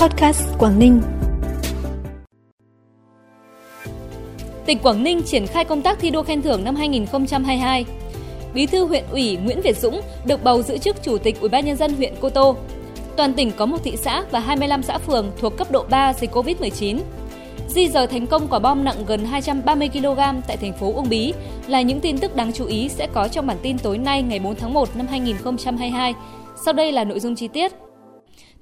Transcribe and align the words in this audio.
Podcast 0.00 0.42
Quảng 0.58 0.78
Ninh. 0.78 1.00
Tỉnh 4.66 4.78
Quảng 4.78 5.02
Ninh 5.02 5.22
triển 5.22 5.46
khai 5.46 5.64
công 5.64 5.82
tác 5.82 5.98
thi 6.00 6.10
đua 6.10 6.22
khen 6.22 6.42
thưởng 6.42 6.64
năm 6.64 6.76
2022. 6.76 7.84
Bí 8.54 8.66
thư 8.66 8.86
huyện 8.86 9.04
ủy 9.10 9.36
Nguyễn 9.36 9.60
Việt 9.60 9.76
Dũng 9.76 10.00
được 10.24 10.44
bầu 10.44 10.62
giữ 10.62 10.78
chức 10.78 11.02
Chủ 11.02 11.18
tịch 11.18 11.40
Ủy 11.40 11.48
ban 11.48 11.64
nhân 11.64 11.76
dân 11.76 11.94
huyện 11.94 12.14
Cô 12.20 12.30
Tô. 12.30 12.56
Toàn 13.16 13.34
tỉnh 13.34 13.50
có 13.56 13.66
một 13.66 13.78
thị 13.84 13.96
xã 13.96 14.24
và 14.30 14.40
25 14.40 14.82
xã 14.82 14.98
phường 14.98 15.30
thuộc 15.40 15.56
cấp 15.56 15.70
độ 15.70 15.84
3 15.90 16.12
dịch 16.12 16.30
Covid-19. 16.32 16.98
Di 17.68 17.88
rời 17.88 18.06
thành 18.06 18.26
công 18.26 18.48
quả 18.48 18.58
bom 18.58 18.84
nặng 18.84 19.04
gần 19.06 19.24
230 19.24 19.88
kg 19.88 20.18
tại 20.46 20.56
thành 20.56 20.72
phố 20.72 20.92
Uông 20.92 21.08
Bí 21.08 21.32
là 21.66 21.82
những 21.82 22.00
tin 22.00 22.18
tức 22.18 22.36
đáng 22.36 22.52
chú 22.52 22.66
ý 22.66 22.88
sẽ 22.88 23.06
có 23.12 23.28
trong 23.28 23.46
bản 23.46 23.56
tin 23.62 23.78
tối 23.78 23.98
nay 23.98 24.22
ngày 24.22 24.38
4 24.38 24.54
tháng 24.54 24.74
1 24.74 24.96
năm 24.96 25.06
2022. 25.06 26.14
Sau 26.64 26.72
đây 26.72 26.92
là 26.92 27.04
nội 27.04 27.20
dung 27.20 27.34
chi 27.34 27.48
tiết. 27.48 27.72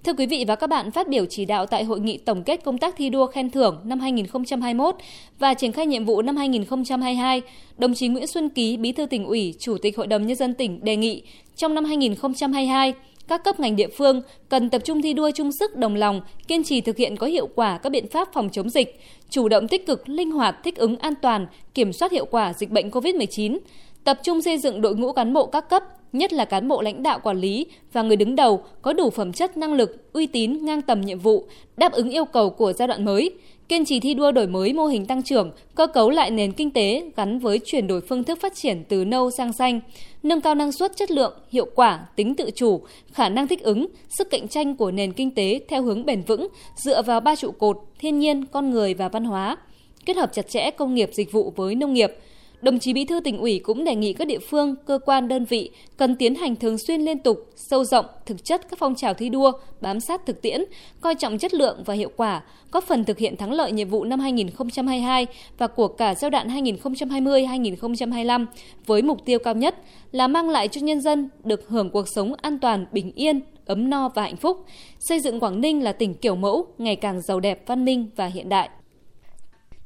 Thưa 0.07 0.13
quý 0.13 0.27
vị 0.27 0.45
và 0.49 0.57
các 0.57 0.67
bạn, 0.67 0.91
phát 0.91 1.09
biểu 1.09 1.27
chỉ 1.27 1.45
đạo 1.45 1.67
tại 1.67 1.85
hội 1.85 2.01
nghị 2.01 2.19
tổng 2.19 2.43
kết 2.43 2.65
công 2.65 2.79
tác 2.79 2.95
thi 2.97 3.11
đua 3.11 3.27
khen 3.27 3.51
thưởng 3.51 3.81
năm 3.85 4.01
2021 4.01 4.95
và 5.39 5.55
triển 5.55 5.73
khai 5.73 5.87
nhiệm 5.87 6.05
vụ 6.05 6.23
năm 6.23 6.37
2022, 6.37 7.43
đồng 7.79 7.95
chí 7.95 8.09
Nguyễn 8.09 8.27
Xuân 8.27 8.49
Ký, 8.49 8.77
Bí 8.77 8.93
thư 8.93 9.07
tỉnh 9.07 9.25
ủy, 9.25 9.55
Chủ 9.59 9.77
tịch 9.83 9.97
Hội 9.97 10.07
đồng 10.07 10.27
nhân 10.27 10.37
dân 10.37 10.55
tỉnh 10.55 10.85
đề 10.85 10.97
nghị 10.97 11.23
trong 11.57 11.75
năm 11.75 11.85
2022 11.85 12.95
các 13.29 13.45
cấp 13.45 13.61
ngành 13.61 13.77
địa 13.77 13.89
phương 13.89 14.23
cần 14.49 14.71
tập 14.71 14.83
trung 14.85 15.03
thi 15.03 15.13
đua 15.13 15.31
chung 15.31 15.53
sức 15.53 15.77
đồng 15.77 15.95
lòng, 15.95 16.21
kiên 16.49 16.65
trì 16.65 16.81
thực 16.81 16.97
hiện 16.97 17.17
có 17.17 17.27
hiệu 17.27 17.49
quả 17.55 17.79
các 17.79 17.91
biện 17.91 18.09
pháp 18.09 18.29
phòng 18.33 18.49
chống 18.53 18.71
dịch, 18.71 19.01
chủ 19.31 19.49
động 19.49 19.69
tích 19.69 19.87
cực, 19.87 20.09
linh 20.09 20.31
hoạt, 20.31 20.57
thích 20.65 20.77
ứng 20.77 20.97
an 20.97 21.15
toàn, 21.23 21.47
kiểm 21.75 21.93
soát 21.93 22.13
hiệu 22.13 22.27
quả 22.31 22.53
dịch 22.53 22.71
bệnh 22.71 22.91
COVID-19, 22.91 23.59
tập 24.05 24.19
trung 24.23 24.43
xây 24.43 24.59
dựng 24.59 24.81
đội 24.81 24.97
ngũ 24.97 25.13
cán 25.13 25.33
bộ 25.33 25.47
các 25.47 25.71
cấp, 25.71 25.83
nhất 26.19 26.33
là 26.33 26.45
cán 26.45 26.69
bộ 26.69 26.83
lãnh 26.83 27.03
đạo 27.03 27.21
quản 27.23 27.41
lý 27.41 27.67
và 27.93 28.03
người 28.03 28.17
đứng 28.17 28.37
đầu 28.37 28.63
có 28.83 28.93
đủ 28.93 29.11
phẩm 29.11 29.33
chất 29.33 29.57
năng 29.57 29.73
lực, 29.73 30.13
uy 30.13 30.27
tín 30.27 30.65
ngang 30.65 30.83
tầm 30.83 31.01
nhiệm 31.01 31.19
vụ, 31.19 31.45
đáp 31.77 31.93
ứng 31.93 32.11
yêu 32.11 32.25
cầu 32.25 32.51
của 32.51 32.73
giai 32.73 32.89
đoạn 32.89 33.05
mới, 33.05 33.31
kiên 33.69 33.85
trì 33.85 34.01
thi 34.01 34.15
đua 34.15 34.33
đổi 34.33 34.47
mới 34.47 34.73
mô 34.73 34.87
hình 34.87 35.07
tăng 35.07 35.23
trưởng, 35.23 35.51
cơ 35.75 35.87
cấu 35.87 36.11
lại 36.11 36.31
nền 36.31 36.53
kinh 36.53 36.71
tế 36.71 37.11
gắn 37.17 37.39
với 37.39 37.61
chuyển 37.65 37.87
đổi 37.87 38.01
phương 38.01 38.25
thức 38.25 38.39
phát 38.43 38.55
triển 38.55 38.85
từ 38.89 39.05
nâu 39.05 39.31
sang 39.31 39.53
xanh, 39.53 39.81
nâng 40.23 40.41
cao 40.41 40.55
năng 40.55 40.73
suất 40.73 40.97
chất 40.97 41.11
lượng, 41.11 41.35
hiệu 41.53 41.67
quả, 41.75 42.07
tính 42.17 42.35
tự 42.35 42.51
chủ, 42.55 42.81
khả 43.13 43.29
năng 43.29 43.47
thích 43.47 43.63
ứng, 43.63 43.87
sức 44.09 44.31
cạnh 44.31 44.49
tranh 44.49 44.77
của 44.77 44.91
nền 44.91 45.13
kinh 45.13 45.31
tế 45.31 45.61
theo 45.69 45.83
hướng 45.83 46.07
bền 46.07 46.23
vững, 46.23 46.49
dựa 46.77 47.03
vào 47.03 47.21
ba 47.21 47.37
trụ 47.37 47.51
cột 47.51 47.77
thiên 47.99 48.19
nhiên, 48.19 48.47
con 48.47 48.71
người 48.71 48.95
và 48.95 49.09
văn 49.09 49.25
hóa, 49.25 49.57
kết 50.07 50.17
hợp 50.17 50.33
chặt 50.33 50.49
chẽ 50.49 50.71
công 50.71 50.95
nghiệp 50.95 51.11
dịch 51.13 51.33
vụ 51.33 51.53
với 51.57 51.75
nông 51.75 51.93
nghiệp, 51.93 52.13
Đồng 52.63 52.79
chí 52.79 52.93
Bí 52.93 53.05
thư 53.05 53.21
tỉnh 53.21 53.39
ủy 53.39 53.59
cũng 53.59 53.85
đề 53.85 53.95
nghị 53.95 54.13
các 54.13 54.29
địa 54.29 54.39
phương, 54.39 54.75
cơ 54.87 54.99
quan 55.07 55.29
đơn 55.29 55.45
vị 55.45 55.71
cần 55.97 56.17
tiến 56.17 56.35
hành 56.35 56.57
thường 56.57 56.79
xuyên 56.79 57.01
liên 57.01 57.19
tục, 57.19 57.51
sâu 57.57 57.85
rộng, 57.85 58.07
thực 58.27 58.45
chất 58.45 58.69
các 58.71 58.79
phong 58.79 58.95
trào 58.95 59.15
thi 59.15 59.29
đua, 59.29 59.53
bám 59.81 60.01
sát 60.01 60.27
thực 60.27 60.43
tiễn, 60.43 60.65
coi 61.01 61.15
trọng 61.15 61.39
chất 61.39 61.55
lượng 61.55 61.83
và 61.85 61.95
hiệu 61.95 62.11
quả, 62.17 62.43
góp 62.73 62.85
phần 62.85 63.05
thực 63.05 63.19
hiện 63.19 63.37
thắng 63.37 63.53
lợi 63.53 63.73
nhiệm 63.73 63.89
vụ 63.89 64.05
năm 64.05 64.21
2022 64.21 65.27
và 65.59 65.67
của 65.67 65.89
cả 65.89 66.15
giai 66.15 66.31
đoạn 66.31 66.49
2020-2025 66.49 68.47
với 68.87 69.03
mục 69.03 69.25
tiêu 69.25 69.39
cao 69.39 69.55
nhất 69.55 69.75
là 70.13 70.29
mang 70.29 70.51
lại 70.51 70.69
cho 70.69 70.81
nhân 70.81 71.01
dân 71.01 71.29
được 71.45 71.69
hưởng 71.69 71.91
cuộc 71.91 72.09
sống 72.09 72.35
an 72.43 72.59
toàn, 72.59 72.87
bình 72.93 73.13
yên, 73.15 73.41
ấm 73.67 73.91
no 73.91 74.09
và 74.09 74.23
hạnh 74.23 74.37
phúc, 74.37 74.65
xây 74.99 75.21
dựng 75.21 75.41
Quảng 75.41 75.61
Ninh 75.61 75.83
là 75.83 75.93
tỉnh 75.93 76.15
kiểu 76.15 76.37
mẫu, 76.37 76.67
ngày 76.79 76.97
càng 76.97 77.21
giàu 77.21 77.41
đẹp, 77.41 77.63
văn 77.67 77.85
minh 77.85 78.11
và 78.17 78.27
hiện 78.27 78.49
đại. 78.49 78.69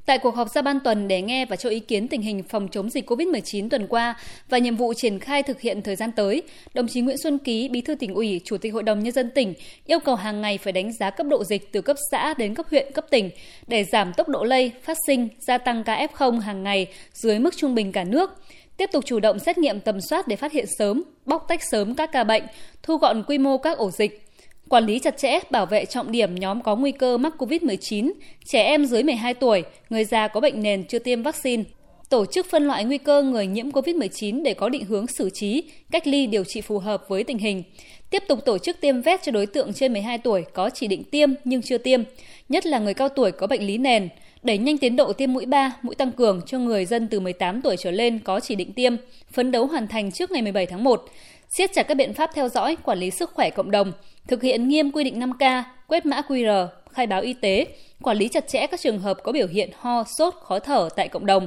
Tại 0.07 0.19
cuộc 0.19 0.35
họp 0.35 0.51
ra 0.51 0.63
ban 0.63 0.81
tuần 0.81 1.09
để 1.09 1.23
nghe 1.23 1.47
và 1.47 1.57
cho 1.57 1.69
ý 1.69 1.81
kiến 1.81 2.09
tình 2.09 2.23
hình 2.23 2.43
phòng 2.43 2.69
chống 2.69 2.91
dịch 2.91 3.11
COVID-19 3.11 3.69
tuần 3.69 3.87
qua 3.87 4.15
và 4.49 4.59
nhiệm 4.59 4.77
vụ 4.77 4.95
triển 4.95 5.19
khai 5.19 5.43
thực 5.43 5.61
hiện 5.61 5.83
thời 5.83 5.97
gian 5.97 6.13
tới, 6.13 6.43
đồng 6.75 6.89
chí 6.89 7.01
Nguyễn 7.01 7.19
Xuân 7.19 7.39
Ký, 7.39 7.69
Bí 7.69 7.81
thư 7.81 7.95
tỉnh 7.95 8.15
ủy, 8.15 8.41
Chủ 8.45 8.59
tịch 8.59 8.73
Hội 8.73 8.83
đồng 8.83 9.03
Nhân 9.03 9.13
dân 9.13 9.31
tỉnh 9.31 9.55
yêu 9.87 9.99
cầu 9.99 10.15
hàng 10.15 10.41
ngày 10.41 10.59
phải 10.59 10.73
đánh 10.73 10.93
giá 10.93 11.11
cấp 11.11 11.27
độ 11.31 11.45
dịch 11.45 11.73
từ 11.73 11.81
cấp 11.81 11.97
xã 12.11 12.35
đến 12.35 12.55
cấp 12.55 12.67
huyện, 12.71 12.93
cấp 12.93 13.05
tỉnh 13.11 13.31
để 13.67 13.85
giảm 13.85 14.13
tốc 14.13 14.29
độ 14.29 14.45
lây, 14.45 14.73
phát 14.83 14.97
sinh, 15.07 15.29
gia 15.39 15.59
tăng 15.59 15.85
ca 15.85 16.07
F0 16.07 16.41
hàng 16.41 16.63
ngày 16.63 16.87
dưới 17.13 17.39
mức 17.39 17.57
trung 17.57 17.75
bình 17.75 17.93
cả 17.93 18.05
nước. 18.05 18.31
Tiếp 18.77 18.91
tục 18.93 19.05
chủ 19.07 19.21
động 19.21 19.39
xét 19.39 19.59
nghiệm 19.59 19.81
tầm 19.81 20.01
soát 20.01 20.29
để 20.29 20.37
phát 20.37 20.53
hiện 20.53 20.67
sớm, 20.79 21.03
bóc 21.27 21.45
tách 21.49 21.61
sớm 21.71 21.95
các 21.95 22.13
ca 22.13 22.25
bệnh, 22.25 22.43
thu 22.83 22.97
gọn 22.97 23.23
quy 23.27 23.39
mô 23.39 23.59
các 23.59 23.79
ổ 23.79 23.91
dịch, 23.91 24.30
Quản 24.71 24.87
lý 24.87 24.99
chặt 24.99 25.19
chẽ, 25.19 25.39
bảo 25.51 25.67
vệ 25.67 25.85
trọng 25.85 26.13
điểm 26.13 26.35
nhóm 26.35 26.63
có 26.63 26.77
nguy 26.77 26.93
cơ 26.93 27.17
mắc 27.17 27.33
COVID-19, 27.39 28.13
trẻ 28.45 28.63
em 28.63 28.87
dưới 28.87 29.03
12 29.03 29.35
tuổi, 29.35 29.63
người 29.91 30.05
già 30.05 30.29
có 30.29 30.41
bệnh 30.41 30.63
nền 30.63 30.85
chưa 30.85 30.99
tiêm 30.99 31.23
vaccine. 31.23 31.63
Tổ 32.09 32.27
chức 32.27 32.47
phân 32.51 32.67
loại 32.67 32.85
nguy 32.85 32.99
cơ 32.99 33.23
người 33.23 33.47
nhiễm 33.47 33.71
COVID-19 33.71 34.43
để 34.43 34.55
có 34.55 34.69
định 34.69 34.85
hướng 34.85 35.07
xử 35.07 35.31
trí, 35.31 35.63
cách 35.91 36.07
ly 36.07 36.27
điều 36.27 36.45
trị 36.45 36.61
phù 36.61 36.79
hợp 36.79 37.05
với 37.09 37.25
tình 37.25 37.39
hình. 37.39 37.63
Tiếp 38.11 38.23
tục 38.29 38.39
tổ 38.45 38.59
chức 38.59 38.81
tiêm 38.81 39.01
vét 39.03 39.23
cho 39.23 39.33
đối 39.33 39.47
tượng 39.47 39.73
trên 39.73 39.93
12 39.93 40.19
tuổi 40.19 40.45
có 40.55 40.71
chỉ 40.71 40.87
định 40.87 41.05
tiêm 41.05 41.31
nhưng 41.45 41.63
chưa 41.63 41.79
tiêm, 41.79 42.03
nhất 42.49 42.67
là 42.67 42.79
người 42.79 42.95
cao 42.95 43.09
tuổi 43.09 43.33
có 43.33 43.47
bệnh 43.47 43.67
lý 43.67 43.79
nền, 43.79 44.09
đẩy 44.43 44.59
nhanh 44.59 44.79
tiến 44.79 44.97
độ 44.97 45.13
tiêm 45.13 45.33
mũi 45.33 45.47
3, 45.47 45.73
mũi 45.83 45.95
tăng 45.95 46.13
cường 46.13 46.41
cho 46.47 46.59
người 46.59 46.85
dân 46.85 47.09
từ 47.09 47.21
18 47.21 47.63
tuổi 47.63 47.77
trở 47.77 47.91
lên 47.91 48.19
có 48.19 48.41
chỉ 48.41 48.55
định 48.55 48.73
tiêm, 48.73 48.97
phấn 49.33 49.51
đấu 49.53 49.67
hoàn 49.67 49.89
thành 49.89 50.13
trước 50.13 50.31
ngày 50.31 50.43
17 50.43 50.67
tháng 50.67 50.85
1 50.85 51.05
siết 51.51 51.73
chặt 51.73 51.83
các 51.83 51.95
biện 51.95 52.15
pháp 52.15 52.31
theo 52.35 52.49
dõi, 52.49 52.77
quản 52.83 52.99
lý 52.99 53.11
sức 53.11 53.31
khỏe 53.35 53.51
cộng 53.51 53.71
đồng, 53.71 53.93
thực 54.29 54.43
hiện 54.43 54.69
nghiêm 54.69 54.91
quy 54.93 55.05
định 55.05 55.21
5K, 55.21 55.63
quét 55.87 56.07
mã 56.07 56.21
QR, 56.29 56.69
khai 56.93 57.07
báo 57.07 57.21
y 57.21 57.33
tế, 57.33 57.67
quản 58.03 58.17
lý 58.17 58.29
chặt 58.29 58.49
chẽ 58.49 58.67
các 58.67 58.81
trường 58.81 58.99
hợp 58.99 59.19
có 59.23 59.33
biểu 59.33 59.47
hiện 59.47 59.71
ho, 59.79 60.05
sốt, 60.05 60.35
khó 60.43 60.59
thở 60.59 60.89
tại 60.97 61.09
cộng 61.09 61.27
đồng. 61.27 61.47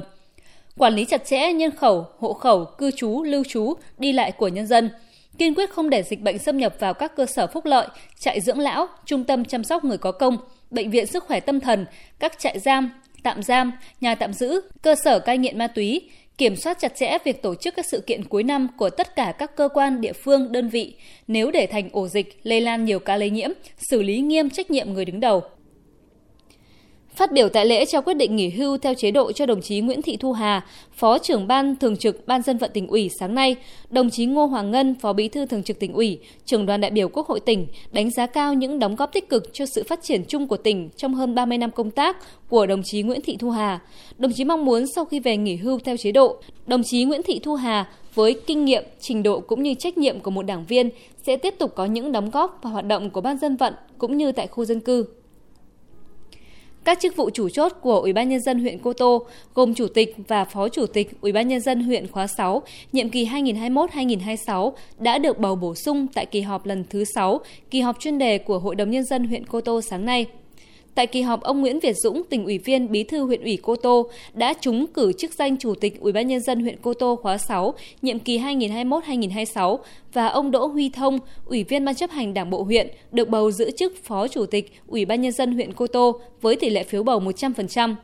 Quản 0.78 0.94
lý 0.94 1.04
chặt 1.04 1.26
chẽ 1.26 1.52
nhân 1.52 1.70
khẩu, 1.70 2.06
hộ 2.18 2.32
khẩu, 2.32 2.64
cư 2.64 2.90
trú, 2.90 3.22
lưu 3.22 3.44
trú, 3.48 3.74
đi 3.98 4.12
lại 4.12 4.32
của 4.32 4.48
nhân 4.48 4.66
dân, 4.66 4.90
kiên 5.38 5.54
quyết 5.54 5.70
không 5.70 5.90
để 5.90 6.02
dịch 6.02 6.20
bệnh 6.20 6.38
xâm 6.38 6.58
nhập 6.58 6.74
vào 6.78 6.94
các 6.94 7.16
cơ 7.16 7.26
sở 7.26 7.46
phúc 7.46 7.64
lợi, 7.64 7.88
trại 8.18 8.40
dưỡng 8.40 8.58
lão, 8.58 8.86
trung 9.04 9.24
tâm 9.24 9.44
chăm 9.44 9.64
sóc 9.64 9.84
người 9.84 9.98
có 9.98 10.12
công, 10.12 10.36
bệnh 10.70 10.90
viện 10.90 11.06
sức 11.06 11.24
khỏe 11.24 11.40
tâm 11.40 11.60
thần, 11.60 11.86
các 12.18 12.38
trại 12.38 12.58
giam, 12.58 12.90
tạm 13.24 13.42
giam, 13.42 13.72
nhà 14.00 14.14
tạm 14.14 14.32
giữ, 14.32 14.60
cơ 14.82 14.94
sở 15.04 15.18
cai 15.18 15.38
nghiện 15.38 15.58
ma 15.58 15.66
túy, 15.66 16.10
kiểm 16.38 16.56
soát 16.56 16.78
chặt 16.80 16.96
chẽ 16.96 17.18
việc 17.24 17.42
tổ 17.42 17.54
chức 17.54 17.74
các 17.76 17.86
sự 17.86 18.00
kiện 18.06 18.24
cuối 18.24 18.42
năm 18.42 18.68
của 18.76 18.90
tất 18.90 19.16
cả 19.16 19.32
các 19.38 19.56
cơ 19.56 19.68
quan, 19.74 20.00
địa 20.00 20.12
phương, 20.12 20.52
đơn 20.52 20.68
vị. 20.68 20.94
Nếu 21.28 21.50
để 21.50 21.66
thành 21.66 21.88
ổ 21.92 22.08
dịch, 22.08 22.40
lây 22.42 22.60
lan 22.60 22.84
nhiều 22.84 22.98
ca 22.98 23.16
lây 23.16 23.30
nhiễm, 23.30 23.50
xử 23.90 24.02
lý 24.02 24.20
nghiêm 24.20 24.50
trách 24.50 24.70
nhiệm 24.70 24.92
người 24.92 25.04
đứng 25.04 25.20
đầu. 25.20 25.42
Phát 27.14 27.32
biểu 27.32 27.48
tại 27.48 27.66
lễ 27.66 27.84
trao 27.84 28.02
quyết 28.02 28.14
định 28.14 28.36
nghỉ 28.36 28.50
hưu 28.50 28.78
theo 28.78 28.94
chế 28.94 29.10
độ 29.10 29.32
cho 29.32 29.46
đồng 29.46 29.60
chí 29.60 29.80
Nguyễn 29.80 30.02
Thị 30.02 30.16
Thu 30.16 30.32
Hà, 30.32 30.66
Phó 30.92 31.18
trưởng 31.18 31.46
ban 31.46 31.76
thường 31.76 31.96
trực 31.96 32.26
Ban 32.26 32.42
dân 32.42 32.58
vận 32.58 32.70
tỉnh 32.74 32.86
ủy 32.86 33.10
sáng 33.20 33.34
nay, 33.34 33.56
đồng 33.90 34.10
chí 34.10 34.26
Ngô 34.26 34.46
Hoàng 34.46 34.70
Ngân, 34.70 34.94
Phó 34.94 35.12
Bí 35.12 35.28
thư 35.28 35.46
thường 35.46 35.62
trực 35.62 35.78
tỉnh 35.78 35.92
ủy, 35.92 36.18
trưởng 36.44 36.66
đoàn 36.66 36.80
đại 36.80 36.90
biểu 36.90 37.08
Quốc 37.08 37.26
hội 37.26 37.40
tỉnh 37.40 37.66
đánh 37.92 38.10
giá 38.10 38.26
cao 38.26 38.54
những 38.54 38.78
đóng 38.78 38.96
góp 38.96 39.12
tích 39.12 39.28
cực 39.28 39.50
cho 39.52 39.66
sự 39.66 39.84
phát 39.88 40.02
triển 40.02 40.24
chung 40.28 40.46
của 40.46 40.56
tỉnh 40.56 40.88
trong 40.96 41.14
hơn 41.14 41.34
30 41.34 41.58
năm 41.58 41.70
công 41.70 41.90
tác 41.90 42.16
của 42.48 42.66
đồng 42.66 42.82
chí 42.84 43.02
Nguyễn 43.02 43.20
Thị 43.20 43.36
Thu 43.36 43.50
Hà. 43.50 43.80
Đồng 44.18 44.32
chí 44.32 44.44
mong 44.44 44.64
muốn 44.64 44.86
sau 44.86 45.04
khi 45.04 45.20
về 45.20 45.36
nghỉ 45.36 45.56
hưu 45.56 45.78
theo 45.78 45.96
chế 45.96 46.12
độ, 46.12 46.36
đồng 46.66 46.82
chí 46.84 47.04
Nguyễn 47.04 47.22
Thị 47.22 47.40
Thu 47.42 47.54
Hà 47.54 47.88
với 48.14 48.40
kinh 48.46 48.64
nghiệm, 48.64 48.84
trình 49.00 49.22
độ 49.22 49.40
cũng 49.40 49.62
như 49.62 49.74
trách 49.74 49.98
nhiệm 49.98 50.20
của 50.20 50.30
một 50.30 50.46
đảng 50.46 50.64
viên 50.64 50.90
sẽ 51.26 51.36
tiếp 51.36 51.54
tục 51.58 51.72
có 51.74 51.84
những 51.84 52.12
đóng 52.12 52.30
góp 52.30 52.58
vào 52.62 52.72
hoạt 52.72 52.84
động 52.84 53.10
của 53.10 53.20
ban 53.20 53.38
dân 53.38 53.56
vận 53.56 53.74
cũng 53.98 54.16
như 54.16 54.32
tại 54.32 54.46
khu 54.46 54.64
dân 54.64 54.80
cư. 54.80 55.04
Các 56.84 57.00
chức 57.00 57.16
vụ 57.16 57.30
chủ 57.30 57.48
chốt 57.48 57.72
của 57.80 58.00
Ủy 58.00 58.12
ban 58.12 58.28
nhân 58.28 58.40
dân 58.40 58.60
huyện 58.60 58.78
Cô 58.78 58.92
Tô 58.92 59.26
gồm 59.54 59.74
chủ 59.74 59.86
tịch 59.88 60.16
và 60.28 60.44
phó 60.44 60.68
chủ 60.68 60.86
tịch 60.86 61.20
Ủy 61.20 61.32
ban 61.32 61.48
nhân 61.48 61.60
dân 61.60 61.80
huyện 61.80 62.06
khóa 62.08 62.26
6, 62.26 62.62
nhiệm 62.92 63.08
kỳ 63.08 63.26
2021-2026 63.26 64.72
đã 64.98 65.18
được 65.18 65.38
bầu 65.38 65.56
bổ 65.56 65.74
sung 65.74 66.06
tại 66.14 66.26
kỳ 66.26 66.40
họp 66.40 66.66
lần 66.66 66.84
thứ 66.90 67.04
6, 67.14 67.40
kỳ 67.70 67.80
họp 67.80 68.00
chuyên 68.00 68.18
đề 68.18 68.38
của 68.38 68.58
Hội 68.58 68.74
đồng 68.74 68.90
nhân 68.90 69.04
dân 69.04 69.24
huyện 69.24 69.46
Cô 69.46 69.60
Tô 69.60 69.80
sáng 69.80 70.04
nay. 70.04 70.26
Tại 70.94 71.06
kỳ 71.06 71.22
họp, 71.22 71.42
ông 71.42 71.60
Nguyễn 71.60 71.80
Việt 71.80 71.96
Dũng, 71.96 72.22
tỉnh 72.24 72.44
ủy 72.44 72.58
viên, 72.58 72.92
bí 72.92 73.04
thư 73.04 73.24
huyện 73.24 73.42
ủy 73.42 73.58
Cô 73.62 73.76
Tô 73.76 74.10
đã 74.34 74.54
trúng 74.60 74.86
cử 74.86 75.12
chức 75.12 75.32
danh 75.32 75.56
chủ 75.56 75.74
tịch 75.74 76.00
Ủy 76.00 76.12
ban 76.12 76.26
nhân 76.28 76.40
dân 76.40 76.60
huyện 76.60 76.76
Cô 76.82 76.94
Tô 76.94 77.18
khóa 77.22 77.38
6, 77.38 77.74
nhiệm 78.02 78.18
kỳ 78.18 78.38
2021-2026 78.38 79.78
và 80.12 80.26
ông 80.26 80.50
Đỗ 80.50 80.66
Huy 80.66 80.88
Thông, 80.90 81.18
ủy 81.44 81.64
viên 81.64 81.84
ban 81.84 81.94
chấp 81.94 82.10
hành 82.10 82.34
Đảng 82.34 82.50
bộ 82.50 82.62
huyện, 82.62 82.88
được 83.12 83.28
bầu 83.28 83.50
giữ 83.50 83.70
chức 83.70 84.04
phó 84.04 84.28
chủ 84.28 84.46
tịch 84.46 84.72
Ủy 84.86 85.04
ban 85.04 85.20
nhân 85.20 85.32
dân 85.32 85.52
huyện 85.52 85.72
Cô 85.72 85.86
Tô 85.86 86.20
với 86.40 86.56
tỷ 86.56 86.70
lệ 86.70 86.84
phiếu 86.84 87.02
bầu 87.02 87.20
100%. 87.20 87.94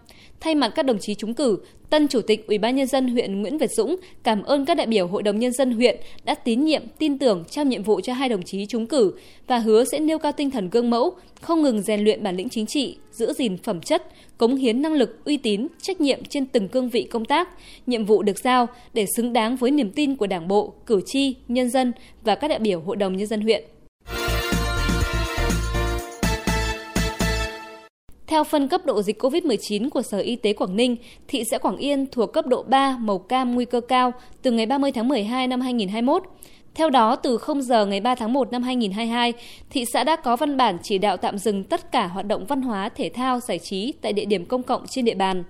Thay 0.40 0.54
mặt 0.54 0.72
các 0.74 0.86
đồng 0.86 0.98
chí 0.98 1.14
trúng 1.14 1.34
cử, 1.34 1.58
Tân 1.90 2.08
Chủ 2.08 2.20
tịch 2.20 2.46
Ủy 2.46 2.58
ban 2.58 2.76
nhân 2.76 2.86
dân 2.86 3.08
huyện 3.08 3.42
Nguyễn 3.42 3.58
Việt 3.58 3.70
Dũng 3.70 3.96
cảm 4.22 4.42
ơn 4.42 4.64
các 4.64 4.76
đại 4.76 4.86
biểu 4.86 5.06
Hội 5.06 5.22
đồng 5.22 5.38
nhân 5.38 5.52
dân 5.52 5.72
huyện 5.72 6.00
đã 6.24 6.34
tín 6.34 6.64
nhiệm, 6.64 6.82
tin 6.98 7.18
tưởng 7.18 7.44
trao 7.50 7.64
nhiệm 7.64 7.82
vụ 7.82 8.00
cho 8.00 8.12
hai 8.12 8.28
đồng 8.28 8.42
chí 8.42 8.66
trúng 8.66 8.86
cử 8.86 9.12
và 9.46 9.58
hứa 9.58 9.84
sẽ 9.84 9.98
nêu 9.98 10.18
cao 10.18 10.32
tinh 10.32 10.50
thần 10.50 10.70
gương 10.70 10.90
mẫu, 10.90 11.10
không 11.40 11.62
ngừng 11.62 11.82
rèn 11.82 12.00
luyện 12.00 12.22
bản 12.22 12.36
lĩnh 12.36 12.48
chính 12.48 12.66
trị, 12.66 12.96
giữ 13.12 13.32
gìn 13.32 13.56
phẩm 13.56 13.80
chất, 13.80 14.06
cống 14.38 14.56
hiến 14.56 14.82
năng 14.82 14.92
lực, 14.92 15.24
uy 15.24 15.36
tín, 15.36 15.66
trách 15.82 16.00
nhiệm 16.00 16.24
trên 16.24 16.46
từng 16.46 16.68
cương 16.68 16.88
vị 16.88 17.02
công 17.02 17.24
tác, 17.24 17.48
nhiệm 17.86 18.04
vụ 18.04 18.22
được 18.22 18.38
giao 18.38 18.66
để 18.94 19.06
xứng 19.16 19.32
đáng 19.32 19.56
với 19.56 19.70
niềm 19.70 19.90
tin 19.90 20.16
của 20.16 20.26
Đảng 20.26 20.48
bộ, 20.48 20.74
cử 20.86 21.00
tri, 21.06 21.34
nhân 21.48 21.70
dân 21.70 21.92
và 22.22 22.34
các 22.34 22.48
đại 22.48 22.58
biểu 22.58 22.80
Hội 22.80 22.96
đồng 22.96 23.16
nhân 23.16 23.26
dân 23.26 23.40
huyện. 23.40 23.64
Theo 28.30 28.44
phân 28.44 28.68
cấp 28.68 28.86
độ 28.86 29.02
dịch 29.02 29.22
COVID-19 29.22 29.90
của 29.90 30.02
Sở 30.02 30.18
Y 30.18 30.36
tế 30.36 30.52
Quảng 30.52 30.76
Ninh, 30.76 30.96
thị 31.28 31.44
xã 31.50 31.58
Quảng 31.58 31.76
Yên 31.76 32.06
thuộc 32.06 32.32
cấp 32.32 32.46
độ 32.46 32.62
3 32.62 32.96
màu 33.00 33.18
cam 33.18 33.54
nguy 33.54 33.64
cơ 33.64 33.80
cao 33.80 34.12
từ 34.42 34.50
ngày 34.50 34.66
30 34.66 34.92
tháng 34.92 35.08
12 35.08 35.46
năm 35.46 35.60
2021. 35.60 36.22
Theo 36.74 36.90
đó, 36.90 37.16
từ 37.16 37.36
0 37.36 37.62
giờ 37.62 37.86
ngày 37.86 38.00
3 38.00 38.14
tháng 38.14 38.32
1 38.32 38.52
năm 38.52 38.62
2022, 38.62 39.32
thị 39.70 39.84
xã 39.92 40.04
đã 40.04 40.16
có 40.16 40.36
văn 40.36 40.56
bản 40.56 40.78
chỉ 40.82 40.98
đạo 40.98 41.16
tạm 41.16 41.38
dừng 41.38 41.64
tất 41.64 41.92
cả 41.92 42.06
hoạt 42.06 42.26
động 42.26 42.46
văn 42.46 42.62
hóa, 42.62 42.88
thể 42.88 43.10
thao, 43.14 43.40
giải 43.40 43.58
trí 43.58 43.94
tại 44.00 44.12
địa 44.12 44.24
điểm 44.24 44.44
công 44.44 44.62
cộng 44.62 44.86
trên 44.86 45.04
địa 45.04 45.14
bàn. 45.14 45.44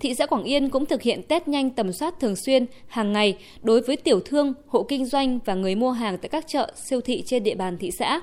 Thị 0.00 0.14
xã 0.14 0.26
Quảng 0.26 0.44
Yên 0.44 0.68
cũng 0.68 0.86
thực 0.86 1.02
hiện 1.02 1.22
test 1.22 1.48
nhanh 1.48 1.70
tầm 1.70 1.92
soát 1.92 2.20
thường 2.20 2.36
xuyên, 2.36 2.66
hàng 2.86 3.12
ngày 3.12 3.38
đối 3.62 3.80
với 3.80 3.96
tiểu 3.96 4.20
thương, 4.24 4.54
hộ 4.68 4.82
kinh 4.82 5.06
doanh 5.06 5.38
và 5.44 5.54
người 5.54 5.74
mua 5.74 5.90
hàng 5.90 6.18
tại 6.18 6.28
các 6.28 6.44
chợ, 6.48 6.72
siêu 6.88 7.00
thị 7.00 7.22
trên 7.26 7.42
địa 7.42 7.54
bàn 7.54 7.78
thị 7.78 7.90
xã. 7.98 8.20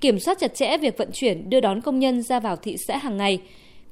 Kiểm 0.00 0.18
soát 0.18 0.38
chặt 0.38 0.54
chẽ 0.54 0.78
việc 0.78 0.98
vận 0.98 1.08
chuyển, 1.12 1.50
đưa 1.50 1.60
đón 1.60 1.80
công 1.80 1.98
nhân 1.98 2.22
ra 2.22 2.40
vào 2.40 2.56
thị 2.56 2.76
xã 2.86 2.98
hàng 2.98 3.16
ngày. 3.16 3.40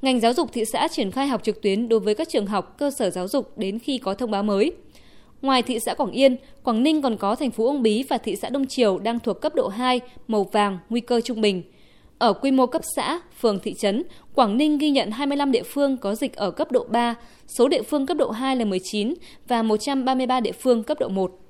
Ngành 0.02 0.20
giáo 0.20 0.32
dục 0.32 0.52
thị 0.52 0.64
xã 0.72 0.88
triển 0.88 1.10
khai 1.10 1.26
học 1.26 1.42
trực 1.44 1.62
tuyến 1.62 1.88
đối 1.88 2.00
với 2.00 2.14
các 2.14 2.28
trường 2.28 2.46
học, 2.46 2.76
cơ 2.78 2.90
sở 2.98 3.10
giáo 3.10 3.28
dục 3.28 3.58
đến 3.58 3.78
khi 3.78 3.98
có 3.98 4.14
thông 4.14 4.30
báo 4.30 4.42
mới. 4.42 4.72
Ngoài 5.42 5.62
thị 5.62 5.78
xã 5.86 5.94
Quảng 5.94 6.10
Yên, 6.10 6.36
Quảng 6.64 6.82
Ninh 6.82 7.02
còn 7.02 7.16
có 7.16 7.34
thành 7.34 7.50
phố 7.50 7.64
Uông 7.64 7.82
Bí 7.82 8.02
và 8.02 8.18
thị 8.18 8.36
xã 8.36 8.48
Đông 8.48 8.66
Triều 8.68 8.98
đang 8.98 9.18
thuộc 9.20 9.40
cấp 9.40 9.54
độ 9.54 9.68
2, 9.68 10.00
màu 10.28 10.44
vàng, 10.44 10.78
nguy 10.88 11.00
cơ 11.00 11.20
trung 11.20 11.40
bình. 11.40 11.62
Ở 12.18 12.32
quy 12.32 12.50
mô 12.50 12.66
cấp 12.66 12.82
xã, 12.96 13.20
phường, 13.40 13.58
thị 13.58 13.74
trấn, 13.78 14.02
Quảng 14.34 14.56
Ninh 14.56 14.78
ghi 14.78 14.90
nhận 14.90 15.10
25 15.10 15.52
địa 15.52 15.62
phương 15.62 15.96
có 15.96 16.14
dịch 16.14 16.36
ở 16.36 16.50
cấp 16.50 16.72
độ 16.72 16.86
3, 16.88 17.14
số 17.46 17.68
địa 17.68 17.82
phương 17.82 18.06
cấp 18.06 18.16
độ 18.16 18.30
2 18.30 18.56
là 18.56 18.64
19 18.64 19.14
và 19.48 19.62
133 19.62 20.40
địa 20.40 20.52
phương 20.52 20.82
cấp 20.82 20.98
độ 21.00 21.08
1. 21.08 21.47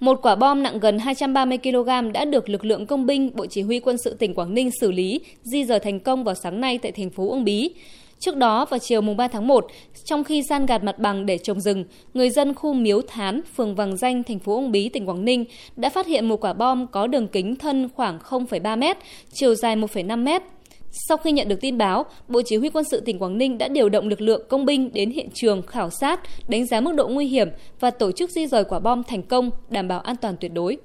Một 0.00 0.18
quả 0.22 0.34
bom 0.34 0.62
nặng 0.62 0.80
gần 0.80 0.98
230 0.98 1.58
kg 1.58 2.12
đã 2.12 2.24
được 2.24 2.48
lực 2.48 2.64
lượng 2.64 2.86
công 2.86 3.06
binh, 3.06 3.30
Bộ 3.34 3.46
Chỉ 3.46 3.62
huy 3.62 3.80
quân 3.80 3.96
sự 3.98 4.14
tỉnh 4.14 4.34
Quảng 4.34 4.54
Ninh 4.54 4.70
xử 4.80 4.90
lý, 4.90 5.20
di 5.42 5.64
rời 5.64 5.80
thành 5.80 6.00
công 6.00 6.24
vào 6.24 6.34
sáng 6.34 6.60
nay 6.60 6.78
tại 6.78 6.92
thành 6.92 7.10
phố 7.10 7.28
Uông 7.28 7.44
Bí. 7.44 7.70
Trước 8.18 8.36
đó, 8.36 8.64
vào 8.64 8.78
chiều 8.78 9.00
mùng 9.00 9.16
3 9.16 9.28
tháng 9.28 9.46
1, 9.46 9.66
trong 10.04 10.24
khi 10.24 10.42
san 10.48 10.66
gạt 10.66 10.84
mặt 10.84 10.98
bằng 10.98 11.26
để 11.26 11.38
trồng 11.38 11.60
rừng, 11.60 11.84
người 12.14 12.30
dân 12.30 12.54
khu 12.54 12.74
Miếu 12.74 13.00
Thán, 13.02 13.40
phường 13.56 13.74
Vàng 13.74 13.96
Danh, 13.96 14.22
thành 14.22 14.38
phố 14.38 14.54
Uông 14.54 14.72
Bí, 14.72 14.88
tỉnh 14.88 15.08
Quảng 15.08 15.24
Ninh 15.24 15.44
đã 15.76 15.90
phát 15.90 16.06
hiện 16.06 16.28
một 16.28 16.44
quả 16.44 16.52
bom 16.52 16.86
có 16.86 17.06
đường 17.06 17.28
kính 17.28 17.56
thân 17.56 17.88
khoảng 17.94 18.18
0,3 18.18 18.78
m, 18.78 18.98
chiều 19.32 19.54
dài 19.54 19.76
1,5 19.76 20.24
m. 20.24 20.57
Sau 21.06 21.16
khi 21.16 21.32
nhận 21.32 21.48
được 21.48 21.60
tin 21.60 21.78
báo, 21.78 22.06
Bộ 22.28 22.42
Chỉ 22.44 22.56
huy 22.56 22.68
quân 22.70 22.84
sự 22.90 23.00
tỉnh 23.00 23.18
Quảng 23.18 23.38
Ninh 23.38 23.58
đã 23.58 23.68
điều 23.68 23.88
động 23.88 24.08
lực 24.08 24.20
lượng 24.20 24.42
công 24.48 24.64
binh 24.64 24.92
đến 24.92 25.10
hiện 25.10 25.28
trường 25.34 25.62
khảo 25.62 25.90
sát, 25.90 26.20
đánh 26.48 26.66
giá 26.66 26.80
mức 26.80 26.94
độ 26.94 27.08
nguy 27.08 27.26
hiểm 27.26 27.48
và 27.80 27.90
tổ 27.90 28.12
chức 28.12 28.30
di 28.30 28.46
rời 28.46 28.64
quả 28.64 28.78
bom 28.78 29.02
thành 29.02 29.22
công, 29.22 29.50
đảm 29.70 29.88
bảo 29.88 30.00
an 30.00 30.16
toàn 30.16 30.36
tuyệt 30.40 30.52
đối. 30.54 30.76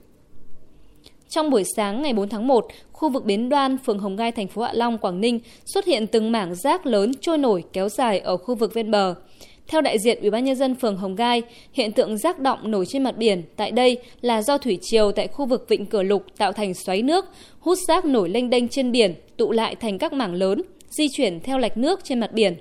Trong 1.30 1.50
buổi 1.50 1.64
sáng 1.76 2.02
ngày 2.02 2.14
4 2.14 2.30
tháng 2.30 2.48
1, 2.48 2.66
khu 2.92 3.10
vực 3.10 3.26
Bến 3.26 3.50
Đoan, 3.50 3.78
phường 3.78 4.00
Hồng 4.00 4.16
Gai, 4.16 4.32
thành 4.32 4.48
phố 4.48 4.62
Hạ 4.62 4.72
Long, 4.74 4.98
Quảng 4.98 5.22
Ninh 5.22 5.40
xuất 5.66 5.86
hiện 5.86 6.08
từng 6.08 6.32
mảng 6.32 6.56
rác 6.56 6.86
lớn 6.86 7.12
trôi 7.22 7.38
nổi 7.38 7.64
kéo 7.74 7.90
dài 7.90 8.20
ở 8.20 8.38
khu 8.38 8.56
vực 8.56 8.74
ven 8.74 8.92
bờ. 8.92 9.16
Theo 9.68 9.82
đại 9.82 10.00
diện 10.00 10.22
Ủy 10.22 10.30
ban 10.30 10.44
nhân 10.44 10.56
dân 10.56 10.76
phường 10.76 10.98
Hồng 10.98 11.16
Gai, 11.16 11.42
hiện 11.74 11.92
tượng 11.92 12.18
rác 12.18 12.40
động 12.40 12.72
nổi 12.72 12.86
trên 12.86 13.04
mặt 13.04 13.18
biển 13.18 13.44
tại 13.56 13.72
đây 13.72 13.98
là 14.22 14.42
do 14.42 14.58
thủy 14.58 14.78
triều 14.82 15.12
tại 15.12 15.28
khu 15.28 15.46
vực 15.46 15.66
Vịnh 15.70 15.86
Cửa 15.86 16.04
Lục 16.04 16.26
tạo 16.38 16.54
thành 16.54 16.74
xoáy 16.74 17.02
nước, 17.02 17.26
hút 17.60 17.78
rác 17.88 18.06
nổi 18.06 18.30
lênh 18.30 18.50
đênh 18.50 18.68
trên 18.68 18.92
biển, 18.92 19.16
tụ 19.38 19.52
lại 19.52 19.76
thành 19.76 19.98
các 19.98 20.14
mảng 20.14 20.34
lớn, 20.34 20.62
di 20.90 21.08
chuyển 21.10 21.40
theo 21.40 21.58
lạch 21.58 21.78
nước 21.78 22.00
trên 22.04 22.20
mặt 22.20 22.34
biển. 22.34 22.56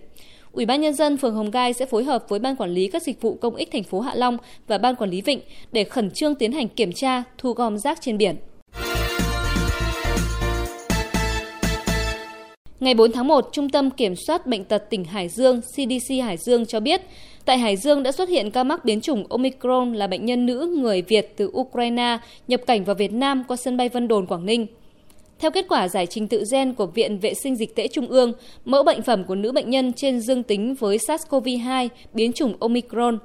Ủy 0.52 0.66
ban 0.66 0.80
nhân 0.80 0.94
dân 0.94 1.16
phường 1.16 1.34
Hồng 1.34 1.50
Gai 1.50 1.72
sẽ 1.72 1.86
phối 1.86 2.04
hợp 2.04 2.24
với 2.28 2.38
ban 2.38 2.56
quản 2.56 2.70
lý 2.70 2.88
các 2.88 3.02
dịch 3.02 3.20
vụ 3.20 3.34
công 3.34 3.54
ích 3.54 3.68
thành 3.72 3.82
phố 3.82 4.00
Hạ 4.00 4.14
Long 4.14 4.36
và 4.66 4.78
ban 4.78 4.96
quản 4.96 5.10
lý 5.10 5.20
Vịnh 5.20 5.40
để 5.72 5.84
khẩn 5.84 6.10
trương 6.10 6.34
tiến 6.34 6.52
hành 6.52 6.68
kiểm 6.68 6.92
tra, 6.92 7.22
thu 7.38 7.52
gom 7.52 7.78
rác 7.78 8.00
trên 8.00 8.18
biển. 8.18 8.36
Ngày 12.82 12.94
4 12.94 13.12
tháng 13.12 13.28
1, 13.28 13.48
Trung 13.52 13.68
tâm 13.68 13.90
Kiểm 13.90 14.14
soát 14.16 14.46
Bệnh 14.46 14.64
tật 14.64 14.90
tỉnh 14.90 15.04
Hải 15.04 15.28
Dương 15.28 15.60
CDC 15.60 16.14
Hải 16.22 16.36
Dương 16.36 16.66
cho 16.66 16.80
biết, 16.80 17.02
tại 17.44 17.58
Hải 17.58 17.76
Dương 17.76 18.02
đã 18.02 18.12
xuất 18.12 18.28
hiện 18.28 18.50
ca 18.50 18.64
mắc 18.64 18.84
biến 18.84 19.00
chủng 19.00 19.24
Omicron 19.28 19.92
là 19.92 20.06
bệnh 20.06 20.26
nhân 20.26 20.46
nữ 20.46 20.76
người 20.78 21.02
Việt 21.02 21.32
từ 21.36 21.50
Ukraine 21.52 22.18
nhập 22.48 22.60
cảnh 22.66 22.84
vào 22.84 22.94
Việt 22.94 23.12
Nam 23.12 23.44
qua 23.48 23.56
sân 23.56 23.76
bay 23.76 23.88
Vân 23.88 24.08
Đồn, 24.08 24.26
Quảng 24.26 24.46
Ninh. 24.46 24.66
Theo 25.38 25.50
kết 25.50 25.66
quả 25.68 25.88
giải 25.88 26.06
trình 26.06 26.28
tự 26.28 26.44
gen 26.52 26.74
của 26.74 26.86
Viện 26.86 27.18
Vệ 27.18 27.34
sinh 27.34 27.56
Dịch 27.56 27.74
tễ 27.74 27.88
Trung 27.88 28.06
ương, 28.06 28.32
mẫu 28.64 28.82
bệnh 28.82 29.02
phẩm 29.02 29.24
của 29.24 29.34
nữ 29.34 29.52
bệnh 29.52 29.70
nhân 29.70 29.92
trên 29.92 30.20
dương 30.20 30.42
tính 30.42 30.74
với 30.74 30.98
SARS-CoV-2 30.98 31.88
biến 32.14 32.32
chủng 32.32 32.54
Omicron. 32.60 33.18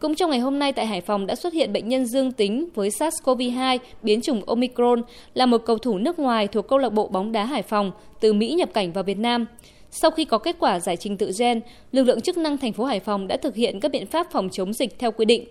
Cũng 0.00 0.14
trong 0.14 0.30
ngày 0.30 0.38
hôm 0.38 0.58
nay 0.58 0.72
tại 0.72 0.86
Hải 0.86 1.00
Phòng 1.00 1.26
đã 1.26 1.34
xuất 1.34 1.52
hiện 1.52 1.72
bệnh 1.72 1.88
nhân 1.88 2.06
dương 2.06 2.32
tính 2.32 2.68
với 2.74 2.88
SARS-CoV-2 2.88 3.78
biến 4.02 4.20
chủng 4.20 4.44
Omicron 4.44 5.02
là 5.34 5.46
một 5.46 5.62
cầu 5.66 5.78
thủ 5.78 5.98
nước 5.98 6.18
ngoài 6.18 6.48
thuộc 6.48 6.68
câu 6.68 6.78
lạc 6.78 6.88
bộ 6.88 7.08
bóng 7.08 7.32
đá 7.32 7.44
Hải 7.44 7.62
Phòng 7.62 7.92
từ 8.20 8.32
Mỹ 8.32 8.52
nhập 8.52 8.70
cảnh 8.74 8.92
vào 8.92 9.04
Việt 9.04 9.18
Nam. 9.18 9.46
Sau 9.90 10.10
khi 10.10 10.24
có 10.24 10.38
kết 10.38 10.56
quả 10.58 10.80
giải 10.80 10.96
trình 10.96 11.16
tự 11.16 11.30
gen, 11.38 11.60
lực 11.92 12.04
lượng 12.04 12.20
chức 12.20 12.38
năng 12.38 12.58
thành 12.58 12.72
phố 12.72 12.84
Hải 12.84 13.00
Phòng 13.00 13.28
đã 13.28 13.36
thực 13.36 13.54
hiện 13.54 13.80
các 13.80 13.92
biện 13.92 14.06
pháp 14.06 14.26
phòng 14.30 14.48
chống 14.52 14.72
dịch 14.72 14.98
theo 14.98 15.12
quy 15.12 15.24
định. 15.24 15.44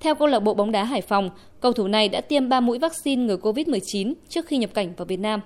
Theo 0.00 0.14
câu 0.14 0.28
lạc 0.28 0.40
bộ 0.40 0.54
bóng 0.54 0.72
đá 0.72 0.84
Hải 0.84 1.00
Phòng, 1.00 1.30
cầu 1.60 1.72
thủ 1.72 1.88
này 1.88 2.08
đã 2.08 2.20
tiêm 2.20 2.48
3 2.48 2.60
mũi 2.60 2.78
vaccine 2.78 3.24
ngừa 3.24 3.36
COVID-19 3.36 4.14
trước 4.28 4.46
khi 4.46 4.56
nhập 4.56 4.70
cảnh 4.74 4.92
vào 4.96 5.06
Việt 5.06 5.20
Nam. 5.20 5.40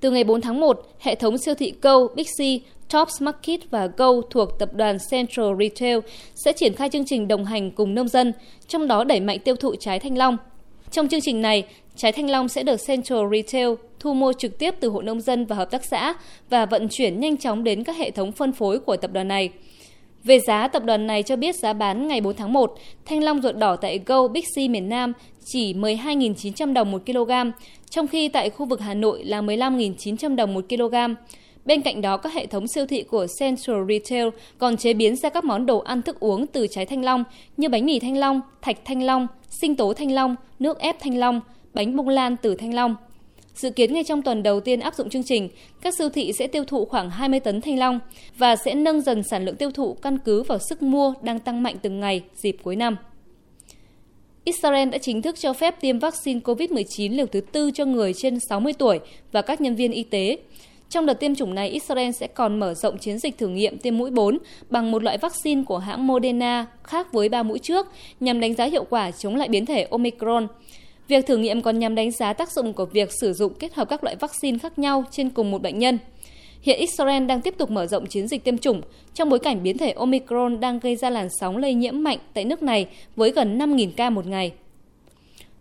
Từ 0.00 0.10
ngày 0.10 0.24
4 0.24 0.40
tháng 0.40 0.60
1, 0.60 0.80
hệ 0.98 1.14
thống 1.14 1.38
siêu 1.38 1.54
thị 1.54 1.74
Go, 1.82 2.08
Big 2.14 2.24
C, 2.24 2.40
Tops 2.90 3.22
Market 3.22 3.70
và 3.70 3.88
Go 3.96 4.12
thuộc 4.30 4.58
tập 4.58 4.74
đoàn 4.74 4.98
Central 5.10 5.46
Retail 5.58 5.98
sẽ 6.34 6.52
triển 6.52 6.74
khai 6.74 6.88
chương 6.88 7.04
trình 7.04 7.28
đồng 7.28 7.44
hành 7.44 7.70
cùng 7.70 7.94
nông 7.94 8.08
dân, 8.08 8.32
trong 8.68 8.88
đó 8.88 9.04
đẩy 9.04 9.20
mạnh 9.20 9.38
tiêu 9.38 9.56
thụ 9.56 9.74
trái 9.80 10.00
thanh 10.00 10.18
long. 10.18 10.36
Trong 10.90 11.08
chương 11.08 11.20
trình 11.20 11.42
này, 11.42 11.64
trái 11.96 12.12
thanh 12.12 12.30
long 12.30 12.48
sẽ 12.48 12.62
được 12.62 12.86
Central 12.86 13.18
Retail 13.32 13.68
thu 14.00 14.14
mua 14.14 14.32
trực 14.32 14.58
tiếp 14.58 14.74
từ 14.80 14.88
hộ 14.88 15.02
nông 15.02 15.20
dân 15.20 15.46
và 15.46 15.56
hợp 15.56 15.70
tác 15.70 15.84
xã 15.84 16.14
và 16.50 16.66
vận 16.66 16.88
chuyển 16.88 17.20
nhanh 17.20 17.36
chóng 17.36 17.64
đến 17.64 17.84
các 17.84 17.96
hệ 17.96 18.10
thống 18.10 18.32
phân 18.32 18.52
phối 18.52 18.78
của 18.78 18.96
tập 18.96 19.12
đoàn 19.12 19.28
này. 19.28 19.50
Về 20.24 20.38
giá, 20.38 20.68
tập 20.68 20.84
đoàn 20.84 21.06
này 21.06 21.22
cho 21.22 21.36
biết 21.36 21.56
giá 21.56 21.72
bán 21.72 22.08
ngày 22.08 22.20
4 22.20 22.34
tháng 22.36 22.52
1, 22.52 22.74
thanh 23.04 23.22
long 23.22 23.42
ruột 23.42 23.56
đỏ 23.56 23.76
tại 23.76 24.00
Go 24.06 24.28
Big 24.28 24.42
C 24.42 24.70
miền 24.70 24.88
Nam 24.88 25.12
chỉ 25.44 25.74
12.900 25.74 26.72
đồng 26.72 26.90
một 26.90 27.02
kg, 27.06 27.30
trong 27.90 28.06
khi 28.06 28.28
tại 28.28 28.50
khu 28.50 28.66
vực 28.66 28.80
Hà 28.80 28.94
Nội 28.94 29.24
là 29.24 29.42
15.900 29.42 30.36
đồng 30.36 30.54
một 30.54 30.64
kg. 30.68 30.94
Bên 31.64 31.82
cạnh 31.82 32.00
đó, 32.00 32.16
các 32.16 32.32
hệ 32.32 32.46
thống 32.46 32.68
siêu 32.68 32.86
thị 32.86 33.02
của 33.02 33.26
Central 33.40 33.76
Retail 33.88 34.28
còn 34.58 34.76
chế 34.76 34.94
biến 34.94 35.16
ra 35.16 35.28
các 35.28 35.44
món 35.44 35.66
đồ 35.66 35.78
ăn 35.78 36.02
thức 36.02 36.20
uống 36.20 36.46
từ 36.46 36.66
trái 36.66 36.86
thanh 36.86 37.04
long 37.04 37.24
như 37.56 37.68
bánh 37.68 37.86
mì 37.86 37.98
thanh 37.98 38.16
long, 38.16 38.40
thạch 38.62 38.84
thanh 38.84 39.02
long, 39.02 39.26
sinh 39.60 39.76
tố 39.76 39.94
thanh 39.94 40.12
long, 40.12 40.36
nước 40.58 40.78
ép 40.78 40.96
thanh 41.00 41.18
long, 41.18 41.40
bánh 41.74 41.96
bông 41.96 42.08
lan 42.08 42.36
từ 42.42 42.54
thanh 42.54 42.74
long. 42.74 42.96
Dự 43.54 43.70
kiến 43.70 43.94
ngay 43.94 44.04
trong 44.04 44.22
tuần 44.22 44.42
đầu 44.42 44.60
tiên 44.60 44.80
áp 44.80 44.94
dụng 44.94 45.10
chương 45.10 45.22
trình, 45.22 45.48
các 45.82 45.94
siêu 45.98 46.08
thị 46.08 46.32
sẽ 46.38 46.46
tiêu 46.46 46.64
thụ 46.64 46.84
khoảng 46.84 47.10
20 47.10 47.40
tấn 47.40 47.60
thanh 47.60 47.78
long 47.78 48.00
và 48.38 48.56
sẽ 48.56 48.74
nâng 48.74 49.00
dần 49.00 49.22
sản 49.22 49.44
lượng 49.44 49.56
tiêu 49.56 49.70
thụ 49.70 49.94
căn 49.94 50.18
cứ 50.18 50.42
vào 50.42 50.58
sức 50.58 50.82
mua 50.82 51.14
đang 51.22 51.38
tăng 51.38 51.62
mạnh 51.62 51.76
từng 51.82 52.00
ngày 52.00 52.22
dịp 52.36 52.56
cuối 52.62 52.76
năm. 52.76 52.96
Israel 54.44 54.88
đã 54.88 54.98
chính 54.98 55.22
thức 55.22 55.36
cho 55.38 55.52
phép 55.52 55.80
tiêm 55.80 55.98
vaccine 55.98 56.40
COVID-19 56.40 57.16
liều 57.16 57.26
thứ 57.26 57.40
tư 57.40 57.70
cho 57.70 57.84
người 57.84 58.12
trên 58.14 58.38
60 58.48 58.72
tuổi 58.72 59.00
và 59.32 59.42
các 59.42 59.60
nhân 59.60 59.74
viên 59.74 59.92
y 59.92 60.02
tế. 60.02 60.38
Trong 60.88 61.06
đợt 61.06 61.14
tiêm 61.14 61.34
chủng 61.34 61.54
này, 61.54 61.68
Israel 61.68 62.10
sẽ 62.10 62.26
còn 62.26 62.60
mở 62.60 62.74
rộng 62.74 62.98
chiến 62.98 63.18
dịch 63.18 63.38
thử 63.38 63.48
nghiệm 63.48 63.78
tiêm 63.78 63.98
mũi 63.98 64.10
4 64.10 64.38
bằng 64.70 64.90
một 64.90 65.02
loại 65.02 65.18
vaccine 65.18 65.62
của 65.66 65.78
hãng 65.78 66.06
Moderna 66.06 66.66
khác 66.82 67.12
với 67.12 67.28
ba 67.28 67.42
mũi 67.42 67.58
trước 67.58 67.86
nhằm 68.20 68.40
đánh 68.40 68.54
giá 68.54 68.64
hiệu 68.64 68.84
quả 68.90 69.10
chống 69.10 69.36
lại 69.36 69.48
biến 69.48 69.66
thể 69.66 69.86
Omicron. 69.90 70.46
Việc 71.08 71.26
thử 71.26 71.36
nghiệm 71.36 71.62
còn 71.62 71.78
nhằm 71.78 71.94
đánh 71.94 72.10
giá 72.10 72.32
tác 72.32 72.52
dụng 72.52 72.72
của 72.72 72.84
việc 72.84 73.10
sử 73.20 73.32
dụng 73.32 73.54
kết 73.54 73.74
hợp 73.74 73.88
các 73.88 74.04
loại 74.04 74.16
vaccine 74.16 74.58
khác 74.58 74.78
nhau 74.78 75.04
trên 75.10 75.30
cùng 75.30 75.50
một 75.50 75.62
bệnh 75.62 75.78
nhân. 75.78 75.98
Hiện 76.62 76.78
Israel 76.78 77.26
đang 77.26 77.40
tiếp 77.40 77.54
tục 77.58 77.70
mở 77.70 77.86
rộng 77.86 78.06
chiến 78.06 78.28
dịch 78.28 78.44
tiêm 78.44 78.58
chủng 78.58 78.80
trong 79.14 79.28
bối 79.28 79.38
cảnh 79.38 79.62
biến 79.62 79.78
thể 79.78 79.90
Omicron 79.90 80.60
đang 80.60 80.78
gây 80.78 80.96
ra 80.96 81.10
làn 81.10 81.28
sóng 81.40 81.56
lây 81.56 81.74
nhiễm 81.74 82.02
mạnh 82.02 82.18
tại 82.34 82.44
nước 82.44 82.62
này 82.62 82.86
với 83.16 83.30
gần 83.30 83.58
5.000 83.58 83.90
ca 83.96 84.10
một 84.10 84.26
ngày. 84.26 84.52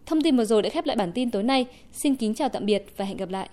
Thông 0.06 0.22
tin 0.22 0.38
vừa 0.38 0.46
rồi 0.46 0.62
đã 0.62 0.70
khép 0.70 0.86
lại 0.86 0.96
bản 0.96 1.12
tin 1.12 1.32
tối 1.32 1.44
nay. 1.44 1.66
Xin 1.92 2.16
kính 2.16 2.34
chào 2.34 2.50
tạm 2.50 2.66
biệt 2.66 2.86
và 2.98 3.06
hẹn 3.06 3.18
gặp 3.18 3.30
lại. 3.30 3.50